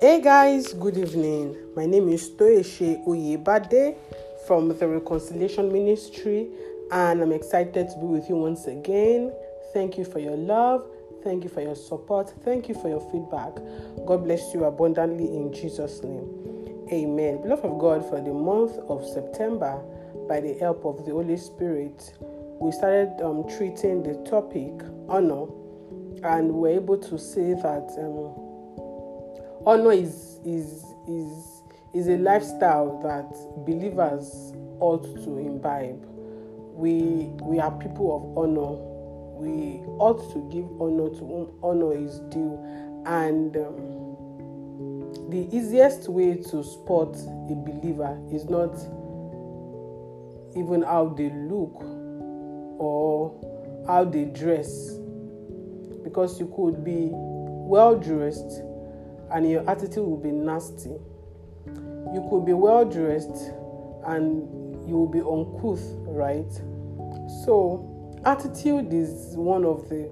[0.00, 1.54] Hey guys, good evening.
[1.76, 3.98] My name is Toyeshe Oyebade
[4.46, 6.48] from the Reconciliation Ministry,
[6.90, 9.30] and I'm excited to be with you once again.
[9.74, 10.86] Thank you for your love.
[11.22, 12.32] Thank you for your support.
[12.46, 13.54] Thank you for your feedback.
[14.06, 16.86] God bless you abundantly in Jesus' name.
[16.90, 17.42] Amen.
[17.42, 19.82] Beloved of God, for the month of September,
[20.26, 22.14] by the help of the Holy Spirit,
[22.58, 24.72] we started um, treating the topic
[25.10, 25.44] honor,
[26.24, 28.49] and we're able to say that um,
[29.66, 33.30] honor is is is is a lifestyle that
[33.66, 36.04] believers ought to imbibe.
[36.74, 38.88] We we are people of honor.
[39.40, 42.58] We ought to give honor to whom honor is due,
[43.06, 47.16] and um, the easiest way to spot
[47.50, 48.74] a believer is not
[50.56, 51.82] even how they look
[52.78, 54.98] or how they dress,
[56.02, 58.62] because you could be well dressed
[59.32, 60.90] and your attitude will be nasty.
[62.12, 63.52] You could be well dressed
[64.06, 66.50] and you will be uncouth, right?
[67.44, 70.10] So, attitude is one of the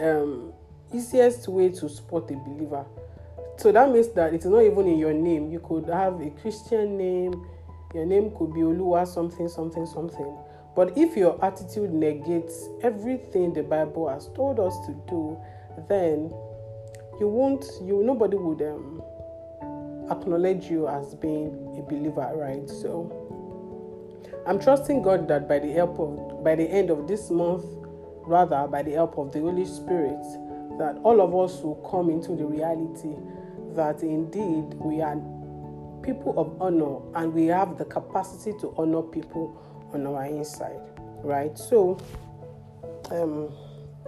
[0.00, 0.52] um,
[0.92, 2.84] easiest way to spot a believer.
[3.58, 5.50] So that means that it's not even in your name.
[5.50, 7.46] You could have a Christian name.
[7.94, 10.36] Your name could be Oluwa something something something.
[10.74, 15.38] But if your attitude negates everything the Bible has told us to do,
[15.88, 16.30] then
[17.18, 19.02] you won't you nobody would um,
[20.10, 22.68] acknowledge you as being a believer right?
[22.68, 23.22] So
[24.46, 27.64] i'm trusting god that by the help of by the end of this month
[28.26, 30.22] rather by the help of the holy spirit
[30.78, 33.14] that all of us will come into the reality
[33.74, 35.16] that indeed we are
[36.02, 39.60] people of honor and we have the capacity to honor people
[39.92, 40.80] on our inside
[41.22, 41.58] right?
[41.58, 41.98] So
[43.10, 43.48] um,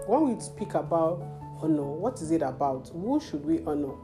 [0.06, 1.22] when we speak about
[1.62, 1.84] honor?
[1.84, 2.88] What is it about?
[2.90, 3.94] Who should we honor?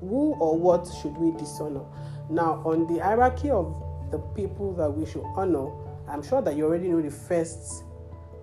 [0.00, 1.84] Who or what should we dishonor?
[2.30, 3.74] Now, on the hierarchy of
[4.10, 5.70] the people that we should honor,
[6.08, 7.84] I'm sure that you already know the first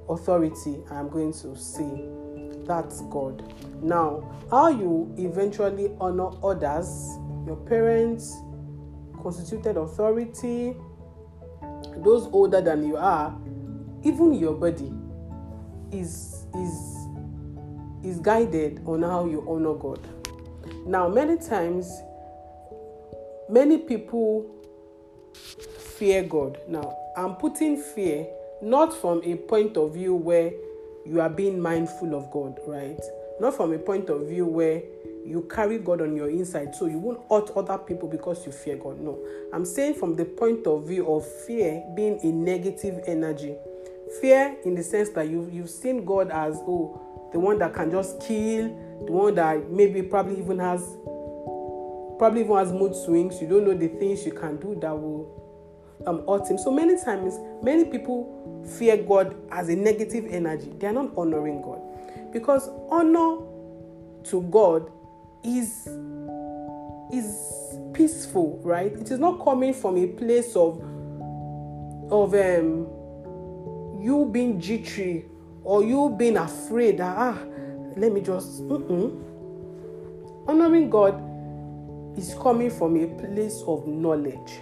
[0.09, 2.05] authority I'm going to say.
[2.65, 3.53] That's God.
[3.81, 6.87] Now, how you eventually honor others,
[7.45, 8.35] your parents,
[9.21, 10.75] constituted authority,
[11.97, 13.35] those older than you are,
[14.03, 14.91] even your body
[15.91, 16.94] is is
[18.05, 19.99] is guided on how you honor God.
[20.85, 21.91] Now, many times,
[23.49, 24.45] many people
[25.97, 26.59] fear God.
[26.67, 28.27] Now, I'm putting fear
[28.61, 30.51] not from a point of view where
[31.05, 32.99] you are being mindful of God, right?
[33.39, 34.81] Not from a point of view where
[35.25, 38.77] you carry God on your inside, so you won't hurt other people because you fear
[38.77, 38.99] God.
[38.99, 39.19] No,
[39.53, 43.55] I'm saying from the point of view of fear being a negative energy.
[44.21, 47.91] Fear in the sense that you you've seen God as oh the one that can
[47.91, 48.67] just kill,
[49.05, 50.81] the one that maybe probably even has
[52.17, 53.41] probably even has mood swings.
[53.41, 55.43] You don't know the things you can do that will
[56.07, 56.57] um, hurt him.
[56.57, 60.73] So many times, many people fear God as a negative energy.
[60.77, 61.81] They are not honoring God
[62.31, 63.37] because honor
[64.25, 64.91] to God
[65.43, 65.87] is
[67.13, 68.91] is peaceful, right?
[68.91, 70.81] It is not coming from a place of
[72.11, 72.87] of um
[74.01, 75.25] you being jittery
[75.65, 77.37] or you being afraid that ah
[77.97, 79.19] let me just mm-mm.
[80.47, 81.15] honoring god
[82.17, 84.59] is coming from a place of knowledge.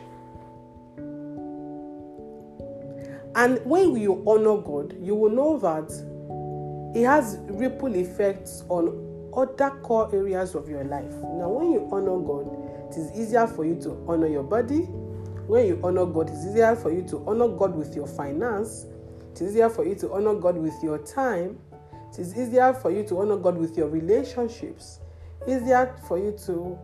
[3.36, 5.92] And when you honor god you will know that
[6.97, 11.12] it has ripple effects on other core areas of your life.
[11.12, 14.81] Now when you honor god it is easier for you to honor your body.
[15.47, 18.86] When you honor god it's easier for you to honor god with your finance
[19.34, 21.58] it is easier for you to honor God with your time.
[22.12, 25.00] It is easier for you to honor God with your relationships.
[25.48, 26.78] Easier for you to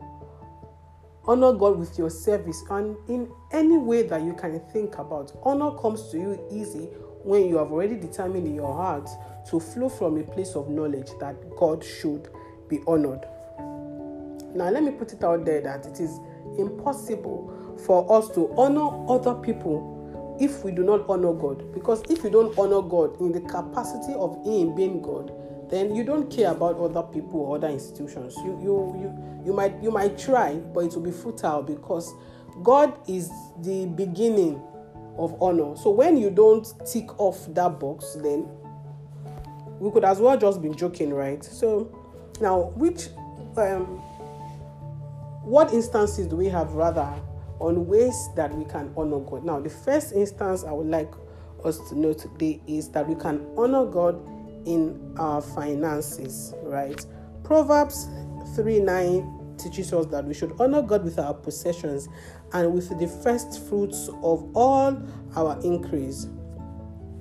[1.26, 5.32] honor God with your service and in any way that you can think about.
[5.44, 6.86] Honor comes to you easy
[7.22, 9.08] when you have already determined in your heart
[9.52, 12.29] to flow from a place of knowledge that God should
[12.68, 13.28] be honored.
[14.56, 16.20] Now, let me put it out there that it is
[16.58, 19.98] impossible for us to honor other people
[20.40, 21.74] if we do not honor God.
[21.74, 25.32] Because if you don't honor God in the capacity of Him being God,
[25.70, 28.36] then you don't care about other people or other institutions.
[28.38, 32.14] You you you you might you might try, but it will be futile because
[32.64, 33.30] God is
[33.62, 34.62] the beginning
[35.18, 35.76] of honor.
[35.76, 38.47] So when you don't tick off that box, then
[39.80, 41.44] we could as well just be joking, right?
[41.44, 41.92] So
[42.42, 43.09] now which
[43.58, 44.02] um
[45.44, 47.14] what instances do we have rather
[47.59, 49.44] on ways that we can honor God.
[49.44, 51.11] Now, the first instance I would like
[51.64, 54.16] us to know today is that we can honor God
[54.66, 57.06] in our finances, right?
[57.44, 58.08] Proverbs
[58.56, 62.08] 3 9 teaches us that we should honor God with our possessions
[62.53, 65.02] and with the first fruits of all
[65.35, 66.28] our increase.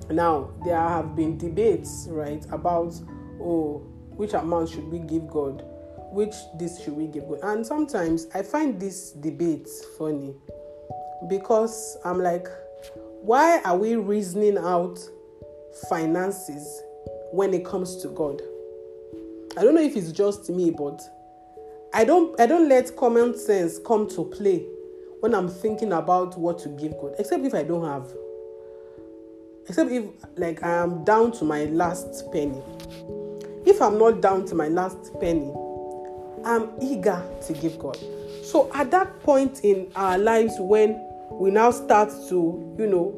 [0.09, 2.93] Now, there have been debates, right, about
[3.39, 5.63] oh, which amount should we give God?
[6.11, 7.39] Which this should we give God?
[7.43, 10.33] And sometimes I find this debates funny
[11.27, 12.47] because I'm like,
[13.21, 14.99] why are we reasoning out
[15.89, 16.81] finances
[17.31, 18.41] when it comes to God?
[19.57, 21.01] I don't know if it's just me, but
[21.93, 24.65] I don't I don't let common sense come to play
[25.19, 28.07] when I'm thinking about what to give God, except if I don't have.
[29.67, 30.05] Except if
[30.37, 32.61] like I am down to my last penny.
[33.65, 35.51] If I'm not down to my last penny,
[36.49, 37.97] I'm eager to give God.
[38.43, 40.99] So at that point in our lives when
[41.31, 43.15] we now start to, you know,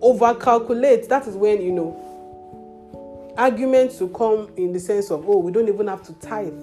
[0.00, 5.38] over calculate, that is when, you know, arguments will come in the sense of, oh,
[5.38, 6.54] we don't even have to tithe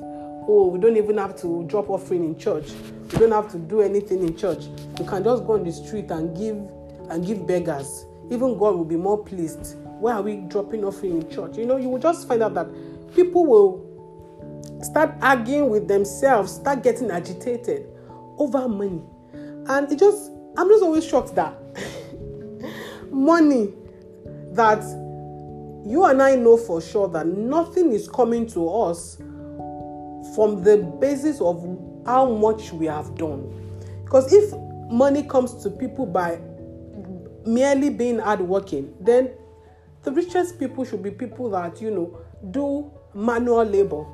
[0.48, 2.72] oh, we don't even have to drop offering in church.
[3.12, 4.66] We don't have to do anything in church.
[5.00, 6.58] We can just go on the street and give
[7.10, 8.06] and give beggars.
[8.26, 9.78] Even God will be more pleased.
[10.00, 11.58] Why are we dropping offering in church?
[11.58, 12.68] You know, you will just find out that
[13.16, 13.85] people will
[14.86, 17.88] start arguing with themselves, start getting agitated
[18.38, 19.02] over money.
[19.68, 21.56] And it just, I'm just always shocked that
[23.12, 23.74] money
[24.52, 24.84] that
[25.86, 29.18] you and I know for sure that nothing is coming to us
[30.36, 31.64] from the basis of
[32.06, 33.52] how much we have done.
[34.04, 34.54] Because if
[34.92, 36.40] money comes to people by
[37.46, 39.32] merely being hardworking, then
[40.04, 42.20] the richest people should be people that, you know,
[42.52, 44.06] do manual labor.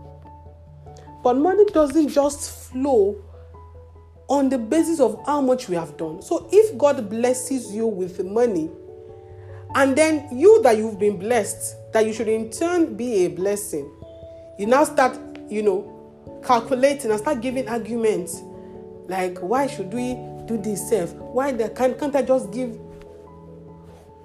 [1.23, 3.21] But money doesn't just flow
[4.27, 6.21] on the basis of how much we have done.
[6.21, 8.69] So if God blesses you with money,
[9.75, 13.89] and then you that you've been blessed, that you should in turn be a blessing,
[14.57, 15.18] you now start,
[15.50, 18.41] you know, calculating and start giving arguments.
[19.07, 20.13] Like why should we
[20.45, 21.13] do this self?
[21.13, 22.79] Why the, can, can't i just give?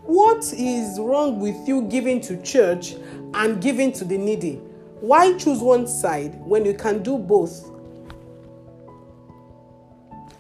[0.05, 2.95] What is wrong with you giving to church
[3.35, 4.61] and giving to the needy
[5.07, 7.71] why choose one side when you can do both?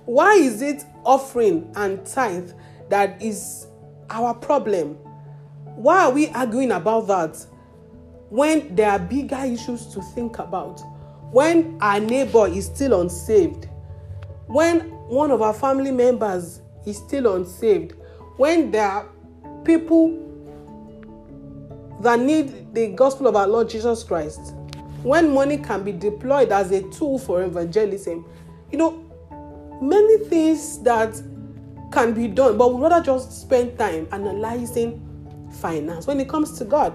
[0.07, 2.51] Why is it offering and tithe
[2.89, 3.69] that is
[4.11, 4.95] our problem?
[5.77, 7.47] Why are we arguing about that
[8.29, 10.81] when there are bigger issues to think about?
[11.31, 13.69] When our neighbor is still unsaved,
[14.49, 17.95] when one of our family members is still unsaved,
[18.37, 19.09] when there are
[19.65, 20.26] people
[22.01, 24.55] that need the gospel of our Lord Jesus Christ,
[25.03, 28.25] when money can be deployed as a tool for evangelism,
[28.71, 29.03] you know,
[29.81, 31.21] many things that
[31.93, 35.03] can be done, but we rather just spend time analyzing
[35.61, 36.93] finance when it comes to God.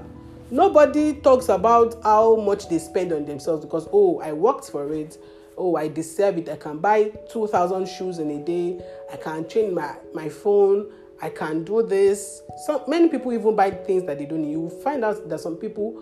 [0.49, 5.17] Nobody talks about how much they spend on themselves because, oh, I worked for it.
[5.57, 6.49] Oh, I deserve it.
[6.49, 8.83] I can buy 2,000 shoes in a day.
[9.11, 10.91] I can change my, my phone.
[11.21, 12.41] I can do this.
[12.65, 14.51] So many people even buy things that they don't need.
[14.51, 16.01] You find out that some people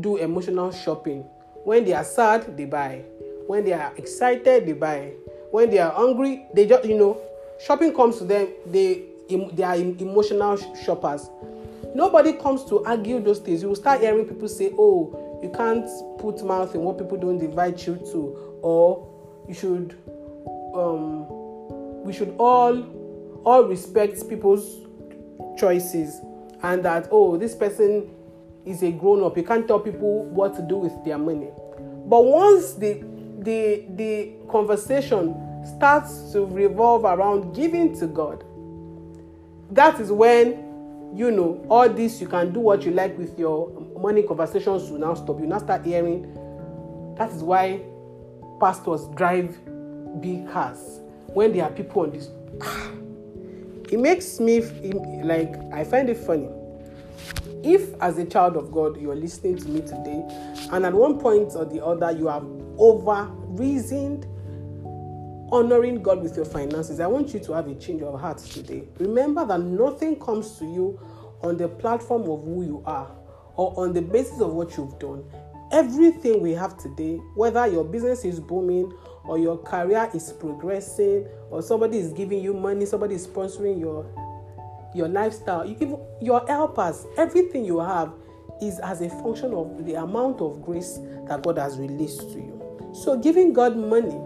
[0.00, 1.22] do emotional shopping.
[1.64, 3.04] When they are sad, they buy.
[3.46, 5.12] When they are excited, they buy.
[5.50, 7.20] When they are hungry, they just, you know,
[7.64, 8.48] shopping comes to them.
[8.66, 11.28] They, they are emotional shoppers.
[11.94, 13.62] Nobody comes to argue those things.
[13.62, 15.86] You will start hearing people say, oh, you can't
[16.18, 19.06] put mouth in what people don't invite you to, or
[19.48, 19.96] you should,
[20.74, 21.26] um,
[22.04, 22.74] we should all,
[23.44, 24.86] all respect people's
[25.58, 26.20] choices,
[26.62, 28.10] and that oh, this person
[28.64, 29.36] is a grown up.
[29.36, 31.50] You can't tell people what to do with their money.
[32.06, 33.04] But once the
[33.40, 35.34] the the conversation
[35.76, 38.44] starts to revolve around giving to God,
[39.70, 40.64] that is when
[41.14, 44.98] you know, all this you can do what you like with your money conversations will
[44.98, 45.38] now stop.
[45.38, 46.34] You now start hearing.
[47.16, 47.82] That is why
[48.58, 49.56] pastors drive
[50.20, 52.30] big cars when there are people on this.
[53.90, 54.60] It makes me
[55.22, 56.48] like I find it funny.
[57.62, 60.22] If, as a child of God, you are listening to me today,
[60.70, 62.44] and at one point or the other you have
[62.76, 64.26] over reasoned
[65.50, 68.84] honoring God with your finances, I want you to have a change of heart today.
[68.98, 71.00] Remember that nothing comes to you
[71.42, 73.10] on the platform of who you are
[73.56, 75.24] or on the basis of what you've done.
[75.72, 78.92] Everything we have today, whether your business is booming
[79.26, 84.06] or your career is progressing or somebody is giving you money, somebody is sponsoring your
[84.94, 88.12] your lifestyle, you give your helpers, everything you have
[88.62, 92.90] is as a function of the amount of grace that God has released to you.
[92.94, 94.16] So giving God money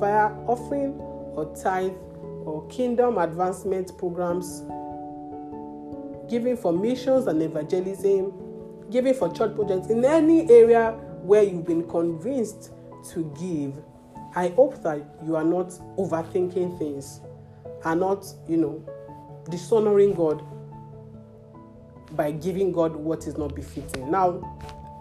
[0.00, 1.92] via offering or tithe
[2.44, 4.62] or kingdom advancement programs,
[6.28, 8.32] giving for missions and evangelism,
[8.90, 10.90] giving for church projects, in any area
[11.22, 12.70] where you've been convinced
[13.10, 13.80] to give,
[14.36, 17.20] I hope that you are not overthinking things,
[17.84, 18.84] are not, you know,
[19.48, 20.44] dishonoring God
[22.12, 24.10] by giving God what is not befitting.
[24.10, 24.42] Now,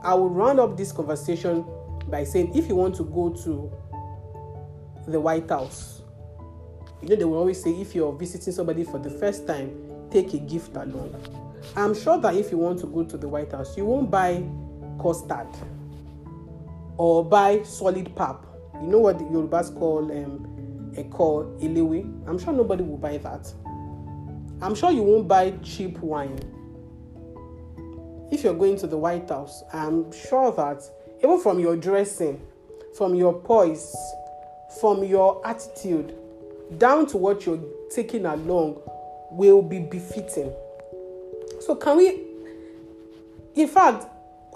[0.03, 1.65] I will round up this conversation
[2.07, 3.71] by saying if you want to go to
[5.07, 6.01] the White House,
[7.01, 9.75] you know, they will always say if you're visiting somebody for the first time,
[10.11, 11.13] take a gift along.
[11.75, 14.43] I'm sure that if you want to go to the White House, you won't buy
[15.01, 15.47] custard
[16.97, 18.45] or buy solid pap.
[18.81, 22.27] You know what the Yorubas call um, a call elewe.
[22.27, 23.51] I'm sure nobody will buy that.
[24.61, 26.39] I'm sure you won't buy cheap wine
[28.31, 30.83] if you're going to the White House, I'm sure that
[31.19, 32.41] even from your dressing,
[32.97, 33.95] from your poise,
[34.79, 36.15] from your attitude,
[36.77, 38.81] down to what you're taking along,
[39.31, 40.51] will be befitting.
[41.61, 42.21] So, can we,
[43.55, 44.05] in fact,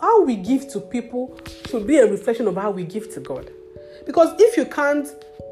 [0.02, 3.52] how we give to people should be a reflection of how we give to God.
[4.06, 5.08] Because if you can't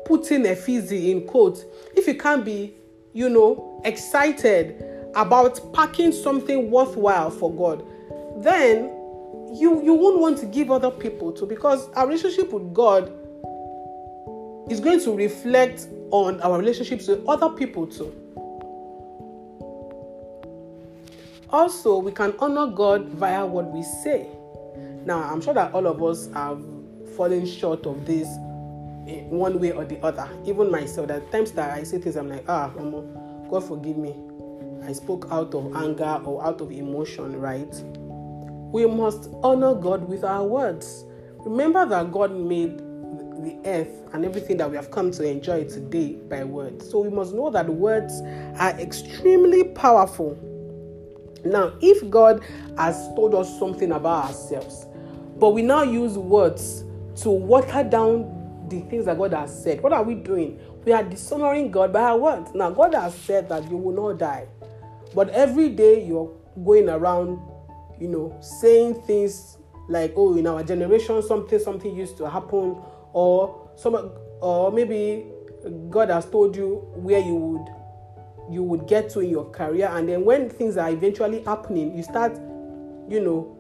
[0.06, 1.64] put in a fizzy in quote,
[1.96, 2.74] if you can't be,
[3.14, 4.84] you know, excited
[5.16, 7.86] about packing something worthwhile for God,
[8.44, 8.94] then
[9.54, 13.12] you you won't want to give other people to because our relationship with God
[14.70, 18.14] is going to reflect on our relationships with other people too.
[21.50, 24.28] Also, we can honor God via what we say.
[25.06, 26.62] Now, I'm sure that all of us have
[27.18, 28.28] fallen short of this
[29.30, 30.30] one way or the other.
[30.46, 32.70] Even myself, at times that I say things, I'm like, ah,
[33.50, 34.16] God forgive me.
[34.86, 37.74] I spoke out of anger or out of emotion, right?
[38.72, 41.06] We must honor God with our words.
[41.40, 46.14] Remember that God made the earth and everything that we have come to enjoy today
[46.14, 46.90] by words.
[46.90, 48.14] So we must know that words
[48.60, 50.38] are extremely powerful.
[51.46, 52.44] Now, if God
[52.78, 54.86] has told us something about ourselves,
[55.38, 56.84] but we now use words
[57.18, 60.60] to water down the things that God has said, what are we doing?
[60.86, 62.52] We are dishonoring God by our words.
[62.54, 64.48] Now, God has said that you will not die,
[65.16, 66.32] but every day you're
[66.64, 67.40] going around
[68.00, 69.58] you know, saying things
[69.90, 72.76] like, "Oh, in our generation, something something used to happen,"
[73.14, 75.26] or some, or maybe
[75.90, 77.68] God has told you where you would
[78.50, 82.04] you would get to in your career, and then when things are eventually happening, you
[82.04, 82.38] start,
[83.10, 83.57] you know,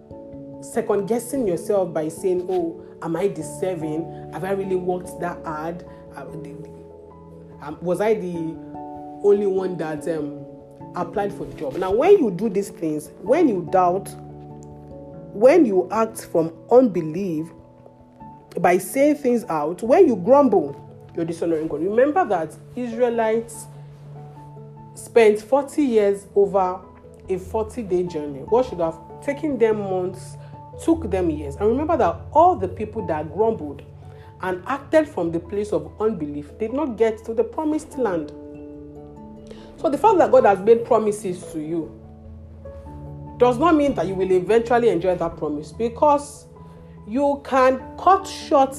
[0.61, 4.31] second guessing yourself by saying, "Oh, am I deserving?
[4.33, 5.85] Have I really worked that hard?
[7.61, 8.55] Um, was I the
[9.23, 10.45] only one that um,
[10.95, 14.13] applied for the job?" Now, when you do these things, when you doubt
[15.37, 17.47] when you act from unbelief
[18.59, 20.75] by saying things out, when you grumble,
[21.15, 21.81] you're dishonoring God.
[21.81, 23.65] Remember that Israelites
[24.95, 26.81] spent 40 years over
[27.29, 28.39] a 40 day journey.
[28.39, 30.37] What should have taken them months
[30.83, 31.55] took them years.
[31.55, 33.83] And remember that all the people that grumbled
[34.41, 38.31] and acted from the place of unbelief did not get to the promised land.
[39.77, 41.91] So the fact that God has made promises to you
[43.37, 46.47] does not mean that you will eventually enjoy that promise because
[47.07, 48.75] you can cut short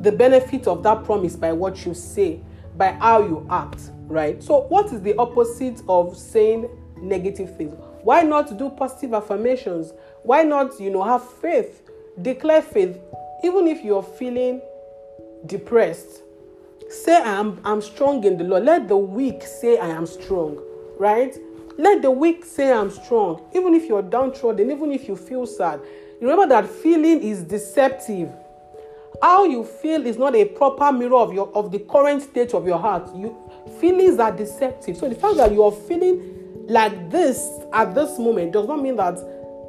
[0.00, 2.40] the benefit of that promise by what you say,
[2.76, 4.42] by how you act, right?
[4.42, 7.74] So, what is the opposite of saying negative things?
[8.02, 9.92] Why not do positive affirmations?
[10.22, 11.82] Why not, you know, have faith,
[12.20, 12.98] declare faith,
[13.42, 14.60] even if you're feeling
[15.46, 16.22] depressed?
[16.88, 18.64] Say, I'm, I'm strong in the Lord.
[18.64, 20.60] Let the weak say, I am strong,
[20.98, 21.36] right?
[21.78, 23.48] Let the weak say, I'm strong.
[23.54, 25.80] Even if you're downtrodden, even if you feel sad.
[26.20, 28.30] Remember that feeling is deceptive.
[29.22, 32.66] How you feel is not a proper mirror of your of the current state of
[32.66, 33.14] your heart.
[33.14, 33.36] You
[33.80, 34.96] feelings are deceptive.
[34.96, 38.96] So the fact that you are feeling like this at this moment does not mean
[38.96, 39.18] that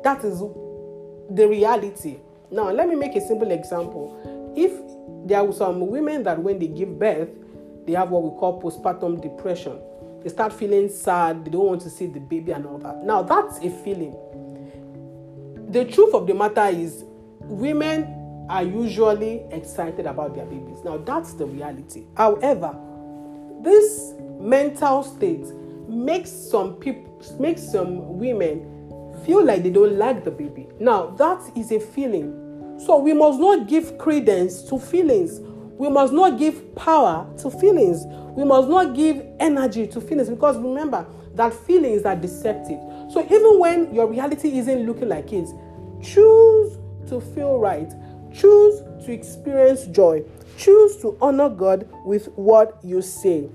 [0.04, 2.18] that is the reality.
[2.52, 4.54] Now, let me make a simple example.
[4.56, 4.72] If
[5.28, 7.30] there are some women that when they give birth,
[7.86, 9.80] they have what we call postpartum depression
[10.24, 13.04] they start feeling sad, they don't want to see the baby and all that.
[13.04, 14.16] Now, that's a feeling.
[15.72, 17.04] The truth of the matter is,
[17.40, 20.84] women are usually excited about their babies.
[20.84, 22.04] Now, that's the reality.
[22.16, 22.78] However,
[23.64, 25.46] this mental state
[25.88, 27.08] makes some people
[27.40, 28.81] makes some women
[29.26, 30.68] feel like they don't like the baby.
[30.80, 32.78] Now, that is a feeling.
[32.86, 35.40] So we must not give credence to feelings.
[35.78, 38.06] We must not give power to feelings.
[38.36, 42.80] We must not give energy to feelings because remember that feelings are deceptive.
[43.12, 45.48] So even when your reality isn't looking like it,
[46.02, 46.78] choose
[47.10, 47.92] to feel right.
[48.34, 50.24] Choose to experience joy.
[50.58, 53.50] Choose to honor God with what you say.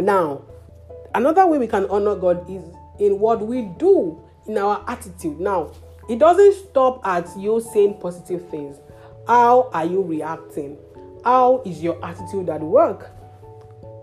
[0.00, 0.42] Now,
[1.14, 2.62] another way we can honor God is
[2.98, 5.38] in what we do, in our attitude.
[5.38, 5.72] Now,
[6.08, 8.78] it doesn't stop at you saying positive things.
[9.26, 10.78] How are you reacting?
[11.24, 13.10] how is your attitude at work?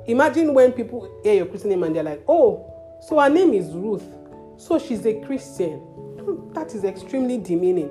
[0.08, 2.72] Imagine when people hear your Christian name and they're like, oh,
[3.02, 4.06] so her name is Ruth,
[4.58, 5.82] so she's a Christian.
[6.54, 7.90] That is extremely demeaning.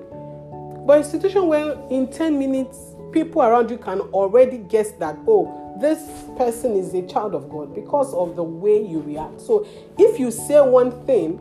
[0.86, 2.78] But a situation where in 10 minutes,
[3.12, 7.74] people around you can already guess that, oh, this person is a child of God
[7.74, 9.40] because of the way you react.
[9.40, 9.66] So
[9.98, 11.38] if you say one thing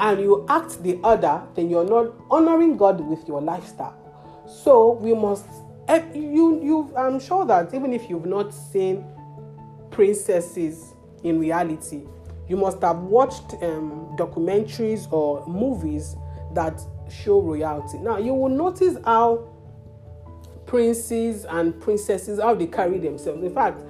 [0.00, 3.96] and you act the other, then you're not honoring God with your lifestyle.
[4.46, 5.46] So we must
[5.88, 9.04] eh, you you I'm sure that even if you've not seen
[9.90, 12.02] princesses in reality,
[12.48, 16.16] you must have watched um, documentaries or movies
[16.52, 17.98] that show royalty.
[17.98, 19.48] Now you will notice how
[20.66, 23.42] princes and princesses how they carry themselves.
[23.42, 23.82] In fact,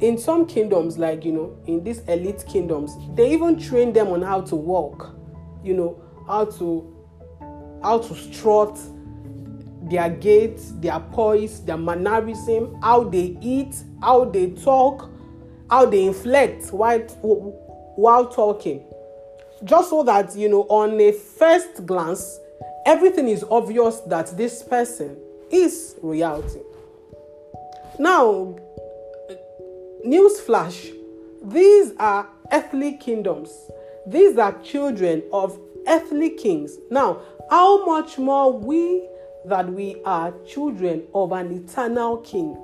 [0.00, 4.22] in some kingdoms, like you know, in these elite kingdoms, they even train them on
[4.22, 5.14] how to walk,
[5.62, 6.90] you know, how to
[7.82, 8.78] how to strut,
[9.82, 15.10] their gait, their poise, their mannerism, how they eat, how they talk,
[15.70, 17.00] how they inflect while
[17.96, 18.84] while talking.
[19.64, 22.38] Just so that you know, on a first glance,
[22.86, 25.16] everything is obvious that this person
[25.50, 26.60] is reality.
[27.98, 28.56] Now,
[30.04, 30.90] news flash
[31.44, 33.50] these are earthly kingdoms,
[34.06, 36.78] these are children of earthly kings.
[36.90, 37.20] Now,
[37.50, 39.06] how much more we
[39.44, 42.56] that we are children of an eternal king,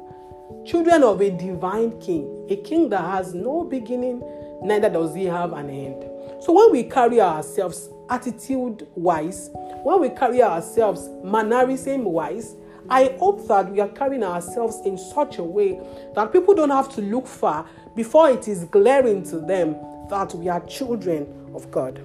[0.66, 4.22] children of a divine king, a king that has no beginning,
[4.62, 6.04] neither does he have an end.
[6.42, 9.50] So when we carry ourselves attitude wise,
[9.82, 12.56] when we carry ourselves mannerism wise,
[12.90, 15.80] I hope that we are carrying ourselves in such a way
[16.14, 19.76] that people don't have to look far before it is glaring to them
[20.08, 21.98] that we are children of God.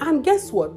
[0.00, 0.76] And guess what?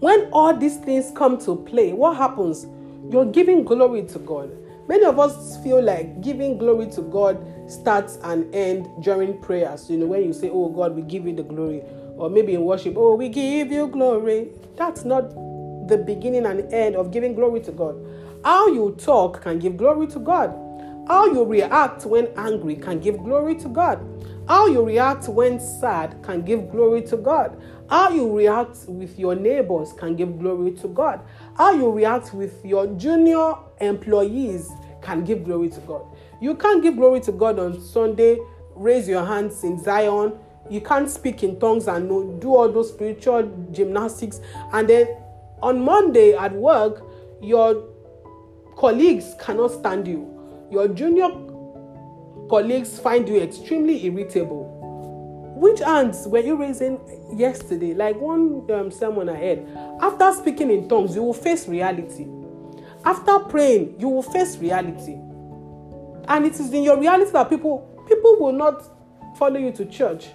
[0.00, 2.66] When all these things come to play, what happens?
[3.10, 4.56] You're giving glory to God.
[4.88, 9.88] Many of us feel like giving glory to God starts and ends during prayers.
[9.88, 11.82] You know, when you say, Oh God, we give you the glory
[12.20, 14.48] or maybe in worship, oh, we give you glory.
[14.76, 15.30] That's not
[15.88, 17.96] the beginning and end of giving glory to God.
[18.44, 20.54] How you talk can give glory to God.
[21.08, 23.98] How you react when angry can give glory to God.
[24.46, 27.60] How you react when sad can give glory to God.
[27.88, 31.20] How you react with your neighbors can give glory to God.
[31.56, 34.70] How you react with your junior employees
[35.02, 36.04] can give glory to God.
[36.40, 38.38] You can't give glory to God on Sunday,
[38.74, 40.38] raise your hands in Zion,
[40.70, 42.08] you can't speak in tongues and
[42.40, 44.40] do all those spiritual gymnastics.
[44.72, 45.08] And then
[45.62, 47.04] on Monday at work,
[47.42, 47.88] your
[48.76, 50.68] colleagues cannot stand you.
[50.70, 51.28] Your junior
[52.48, 54.76] colleagues find you extremely irritable.
[55.56, 57.00] Which hands were you raising
[57.36, 57.92] yesterday?
[57.92, 59.68] Like one um, sermon I had.
[60.00, 62.26] After speaking in tongues, you will face reality.
[63.04, 65.18] After praying, you will face reality.
[66.28, 68.84] And it is in your reality that people people will not
[69.36, 70.28] follow you to church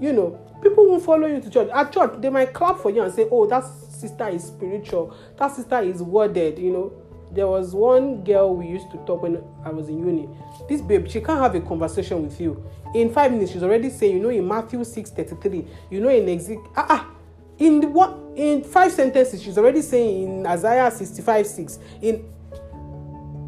[0.00, 1.68] you know, people won't follow you to church.
[1.72, 5.54] At church, they might clap for you and say, Oh, that sister is spiritual, that
[5.54, 6.92] sister is worded, you know.
[7.32, 10.28] There was one girl we used to talk when I was in uni.
[10.68, 12.64] This babe, she can't have a conversation with you.
[12.94, 16.28] In five minutes, she's already saying, you know, in Matthew 6 33, you know, in
[16.28, 17.10] Exit, ah, ah,
[17.58, 21.78] in what in five sentences, she's already saying in Isaiah 65 6.
[22.02, 22.32] In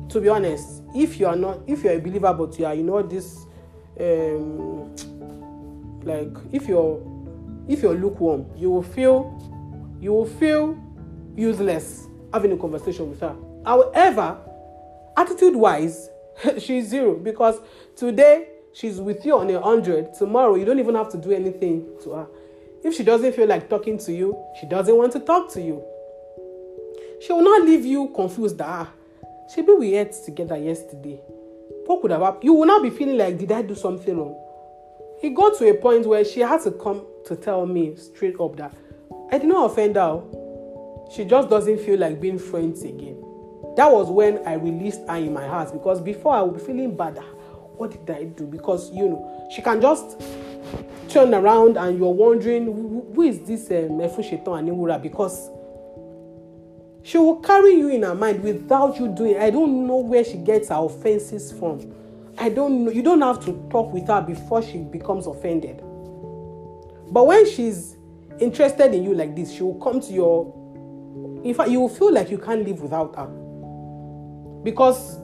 [0.08, 2.82] to be honest, if you are not, if you're a believer, but you are, you
[2.82, 3.44] know, this
[4.00, 4.94] um
[6.04, 7.00] like if you're
[7.68, 9.34] if you're lukewarm you will feel
[10.00, 10.78] you will feel
[11.36, 13.34] useless having a conversation with her.
[13.64, 14.38] However
[15.16, 16.08] attitude wise
[16.58, 17.60] she's zero because
[17.96, 20.14] today she's with you on a hundred.
[20.14, 22.26] Tomorrow you don't even have to do anything to her.
[22.84, 25.84] If she doesn't feel like talking to you she doesn't want to talk to you.
[27.20, 28.92] She will not leave you confused that ah.
[29.56, 31.20] Maybe we ate together yesterday?
[31.86, 32.44] What could have happened?
[32.44, 34.36] You will not be feeling like did i do something wrong
[35.22, 38.56] it got to a point where she had to come to tell me straight up
[38.56, 38.74] that
[39.30, 40.22] I did not offend her.
[41.14, 43.24] She just doesn't feel like being friends again.
[43.76, 46.96] That was when I released her in my heart because before I would be feeling
[46.96, 47.18] bad.
[47.76, 48.44] What did I do?
[48.44, 50.20] Because you know, she can just
[51.08, 52.66] turn around and you're wondering
[53.14, 55.48] who is this um, Efu Shetan Animura because
[57.02, 59.38] she will carry you in her mind without you doing.
[59.38, 61.94] I don't know where she gets her offenses from.
[62.38, 62.90] I don't know.
[62.90, 65.78] You don't have to talk with her before she becomes offended.
[67.10, 67.96] But when she's
[68.38, 70.54] interested in you like this, she will come to your.
[71.44, 73.26] In fact, you will feel like you can't live without her.
[74.62, 75.18] Because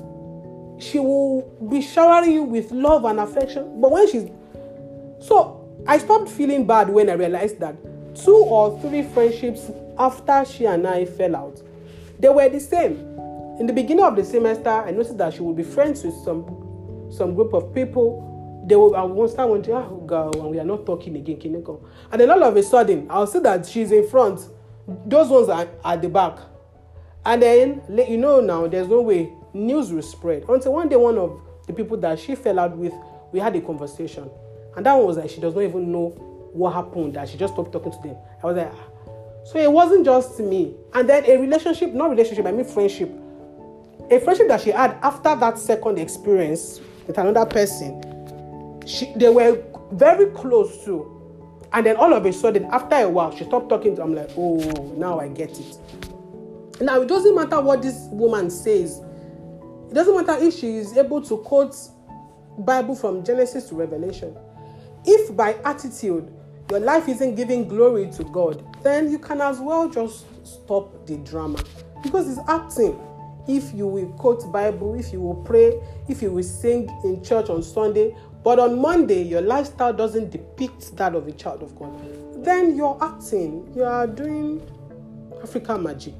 [0.78, 3.80] she will be showering you with love and affection.
[3.80, 4.28] But when she's.
[5.20, 7.76] So I stopped feeling bad when I realized that
[8.14, 11.62] two or three friendships after she and I fell out,
[12.18, 12.98] they were the same.
[13.60, 16.63] In the beginning of the semester, I noticed that she would be friends with some
[17.10, 18.30] some group of people.
[18.66, 21.84] They will I will start wondering, oh God, and we are not talking again, Kineko.
[22.10, 24.40] And then all of a sudden, I'll see that she's in front.
[25.06, 26.38] Those ones are at the back.
[27.26, 30.44] And then you know now there's no way news will spread.
[30.48, 32.92] Until one day one of the people that she fell out with,
[33.32, 34.30] we had a conversation.
[34.76, 36.08] And that one was like she does not even know
[36.52, 38.16] what happened, that she just stopped talking to them.
[38.42, 39.44] I was like, ah.
[39.44, 40.74] so it wasn't just me.
[40.92, 43.10] And then a relationship, not relationship, I mean friendship.
[44.10, 49.62] A friendship that she had after that second experience with another person, she, they were
[49.92, 51.10] very close to.
[51.72, 54.30] And then all of a sudden, after a while, she stopped talking to I'm like,
[54.36, 54.58] oh,
[54.96, 55.78] now I get it.
[56.80, 59.00] Now, it doesn't matter what this woman says.
[59.90, 61.76] It doesn't matter if she is able to quote
[62.58, 64.36] Bible from Genesis to Revelation.
[65.04, 66.32] If by attitude
[66.70, 71.16] your life isn't giving glory to God, then you can as well just stop the
[71.18, 71.62] drama
[72.02, 72.98] because it's acting.
[73.46, 75.78] If you will quote Bible, if you will pray,
[76.08, 80.96] if you will sing in church on Sunday, but on Monday your lifestyle doesn't depict
[80.96, 83.70] that of a child of God, then you're acting.
[83.74, 84.62] You are doing
[85.42, 86.14] African magic.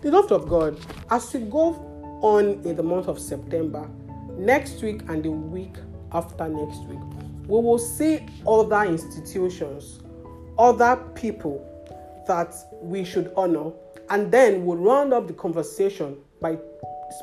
[0.00, 0.78] Beloved of God,
[1.10, 1.74] as we go
[2.22, 3.88] on in the month of September,
[4.36, 5.74] next week and the week
[6.12, 7.00] after next week,
[7.48, 10.00] we will see other institutions,
[10.58, 11.64] other people
[12.28, 13.72] that we should honor,
[14.10, 16.56] and then we'll round up the conversation by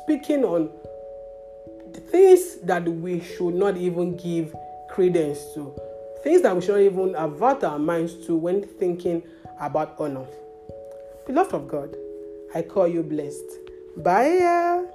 [0.02, 0.70] speaking on
[1.92, 4.54] the things that we should not even give
[4.90, 5.74] credence to,
[6.22, 9.22] things that we should not even avert our minds to when thinking
[9.60, 10.26] about honor.
[11.26, 11.96] Beloved of God,
[12.54, 13.58] I call you blessed.
[13.96, 14.86] Bye.